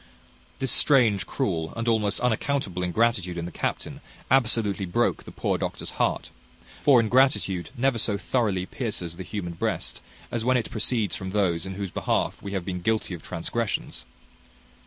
[0.57, 5.91] This strange, cruel, and almost unaccountable ingratitude in the captain, absolutely broke the poor doctor's
[6.01, 6.31] heart;
[6.81, 10.01] for ingratitude never so thoroughly pierces the human breast
[10.31, 14.05] as when it proceeds from those in whose behalf we have been guilty of transgressions.